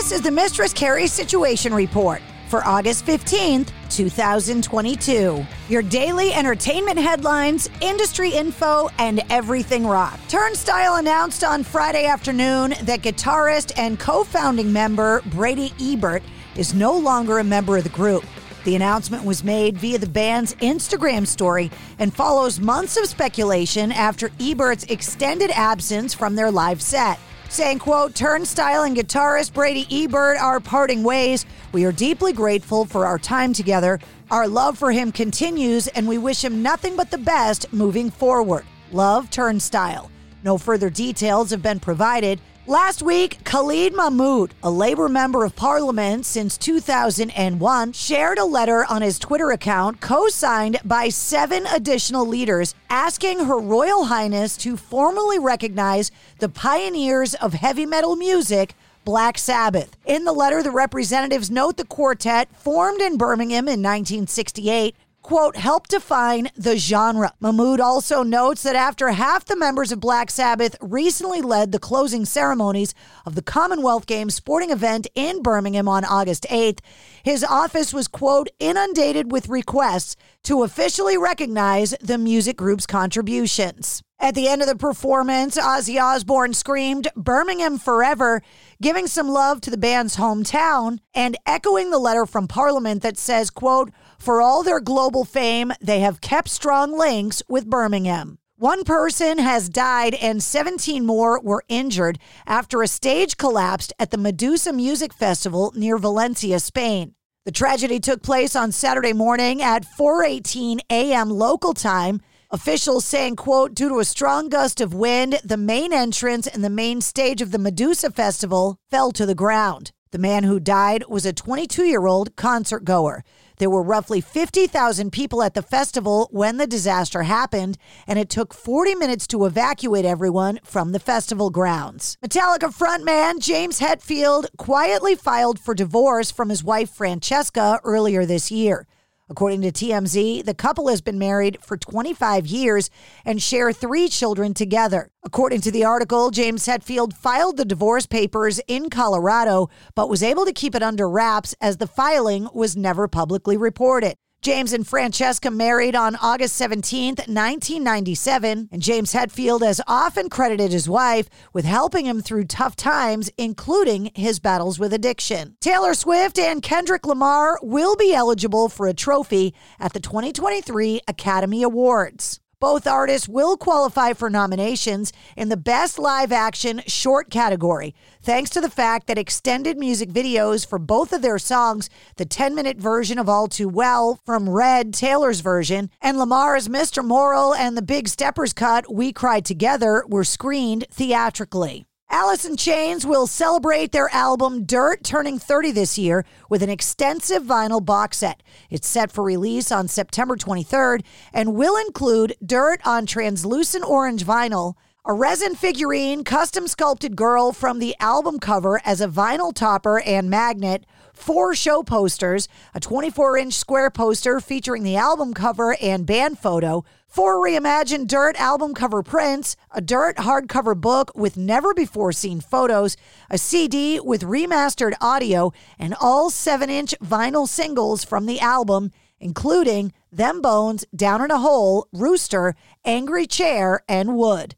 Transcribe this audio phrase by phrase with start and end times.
[0.00, 5.46] This is the Mistress Carrie Situation Report for August 15th, 2022.
[5.68, 10.18] Your daily entertainment headlines, industry info, and everything rock.
[10.26, 16.22] Turnstile announced on Friday afternoon that guitarist and co founding member Brady Ebert
[16.56, 18.24] is no longer a member of the group.
[18.64, 24.30] The announcement was made via the band's Instagram story and follows months of speculation after
[24.40, 27.20] Ebert's extended absence from their live set.
[27.50, 31.44] Saying, quote, Turnstile and guitarist Brady Ebert are parting ways.
[31.72, 33.98] We are deeply grateful for our time together.
[34.30, 38.64] Our love for him continues, and we wish him nothing but the best moving forward.
[38.92, 40.12] Love Turnstile.
[40.44, 42.40] No further details have been provided.
[42.70, 49.02] Last week, Khalid Mahmood, a Labor member of Parliament since 2001, shared a letter on
[49.02, 55.40] his Twitter account co signed by seven additional leaders asking Her Royal Highness to formally
[55.40, 58.76] recognize the pioneers of heavy metal music.
[59.04, 59.96] Black Sabbath.
[60.06, 65.88] In the letter, the representatives note the quartet, formed in Birmingham in 1968, quote, help
[65.88, 67.32] define the genre.
[67.40, 72.24] Mahmood also notes that after half the members of Black Sabbath recently led the closing
[72.24, 72.94] ceremonies
[73.26, 76.80] of the Commonwealth Games sporting event in Birmingham on August 8th,
[77.22, 84.02] his office was, quote, inundated with requests to officially recognize the music group's contributions.
[84.22, 88.42] At the end of the performance, Ozzy Osbourne screamed, Birmingham forever,
[88.82, 93.48] giving some love to the band's hometown and echoing the letter from Parliament that says,
[93.48, 98.38] quote, for all their global fame, they have kept strong links with Birmingham.
[98.56, 104.18] One person has died and 17 more were injured after a stage collapsed at the
[104.18, 107.14] Medusa Music Festival near Valencia, Spain.
[107.46, 111.30] The tragedy took place on Saturday morning at 4:18 a.m.
[111.30, 112.20] local time.
[112.50, 116.68] Officials saying, quote, due to a strong gust of wind, the main entrance and the
[116.68, 119.92] main stage of the Medusa Festival fell to the ground.
[120.12, 123.22] The man who died was a 22 year old concert goer.
[123.58, 128.52] There were roughly 50,000 people at the festival when the disaster happened, and it took
[128.52, 132.18] 40 minutes to evacuate everyone from the festival grounds.
[132.24, 138.88] Metallica frontman James Hetfield quietly filed for divorce from his wife Francesca earlier this year.
[139.30, 142.90] According to TMZ, the couple has been married for 25 years
[143.24, 145.12] and share three children together.
[145.22, 150.44] According to the article, James Hetfield filed the divorce papers in Colorado, but was able
[150.46, 154.16] to keep it under wraps as the filing was never publicly reported.
[154.42, 160.88] James and Francesca married on August 17, 1997, and James Hetfield has often credited his
[160.88, 165.58] wife with helping him through tough times, including his battles with addiction.
[165.60, 171.62] Taylor Swift and Kendrick Lamar will be eligible for a trophy at the 2023 Academy
[171.62, 172.40] Awards.
[172.60, 178.60] Both artists will qualify for nominations in the Best Live Action Short category, thanks to
[178.60, 183.18] the fact that extended music videos for both of their songs, the 10 minute version
[183.18, 187.02] of All Too Well from Red, Taylor's version, and Lamar's Mr.
[187.02, 191.86] Morale and the Big Steppers cut, We Cried Together, were screened theatrically.
[192.12, 197.44] Alice in Chains will celebrate their album Dirt turning 30 this year with an extensive
[197.44, 198.42] vinyl box set.
[198.68, 204.74] It's set for release on September 23rd and will include Dirt on translucent orange vinyl,
[205.10, 210.30] a resin figurine, custom sculpted girl from the album cover as a vinyl topper and
[210.30, 216.38] magnet, four show posters, a 24 inch square poster featuring the album cover and band
[216.38, 222.40] photo, four reimagined Dirt album cover prints, a Dirt hardcover book with never before seen
[222.40, 222.96] photos,
[223.28, 229.92] a CD with remastered audio, and all 7 inch vinyl singles from the album, including
[230.12, 232.54] Them Bones, Down in a Hole, Rooster,
[232.84, 234.54] Angry Chair, and Wood.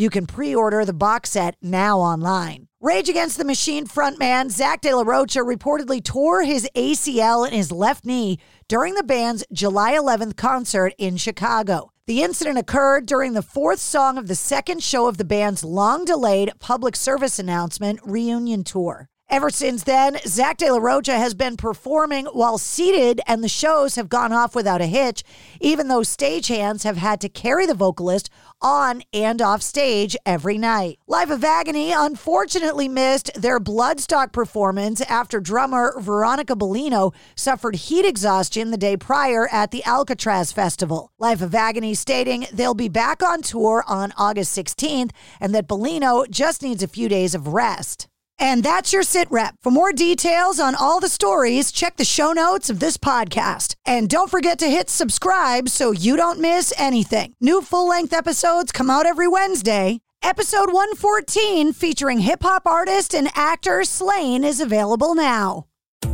[0.00, 2.68] You can pre order the box set now online.
[2.80, 7.70] Rage Against the Machine frontman Zach De La Rocha reportedly tore his ACL in his
[7.70, 11.92] left knee during the band's July 11th concert in Chicago.
[12.06, 16.06] The incident occurred during the fourth song of the second show of the band's long
[16.06, 19.10] delayed public service announcement reunion tour.
[19.30, 23.94] Ever since then, Zach De La Rocha has been performing while seated, and the shows
[23.94, 25.22] have gone off without a hitch,
[25.60, 28.28] even though stagehands have had to carry the vocalist
[28.60, 30.98] on and off stage every night.
[31.06, 38.72] Life of Agony unfortunately missed their Bloodstock performance after drummer Veronica Bellino suffered heat exhaustion
[38.72, 41.12] the day prior at the Alcatraz Festival.
[41.20, 46.28] Life of Agony stating they'll be back on tour on August 16th and that Bellino
[46.28, 48.09] just needs a few days of rest.
[48.40, 49.54] And that's your sit rep.
[49.62, 53.76] For more details on all the stories, check the show notes of this podcast.
[53.86, 57.34] And don't forget to hit subscribe so you don't miss anything.
[57.40, 60.00] New full length episodes come out every Wednesday.
[60.22, 65.66] Episode 114, featuring hip hop artist and actor Slaine, is available now.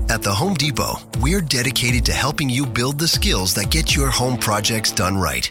[0.08, 4.11] At the Home Depot, we're dedicated to helping you build the skills that get your
[4.11, 5.50] home projects done right.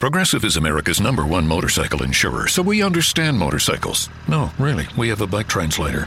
[0.00, 4.08] Progressive is America's number one motorcycle insurer, so we understand motorcycles.
[4.28, 6.06] No, really, we have a bike translator.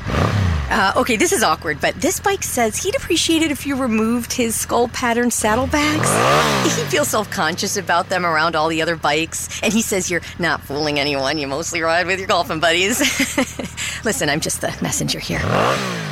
[0.72, 4.34] Uh, okay, this is awkward, but this bike says he'd appreciate it if you removed
[4.34, 6.10] his skull pattern saddlebags.
[6.76, 10.24] he feels self conscious about them around all the other bikes, and he says you're
[10.40, 11.38] not fooling anyone.
[11.38, 12.98] You mostly ride with your golfing buddies.
[14.04, 15.40] Listen, I'm just the messenger here.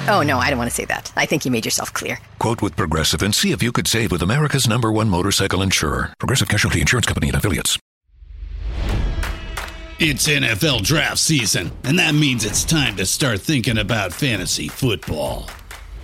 [0.08, 1.12] Oh, no, I don't want to say that.
[1.16, 2.20] I think you made yourself clear.
[2.40, 6.14] Quote with Progressive and see if you could save with America's number one motorcycle insurer.
[6.20, 7.78] Progressive Casualty Insurance Company and affiliates.
[10.00, 15.48] It's NFL draft season, and that means it's time to start thinking about fantasy football.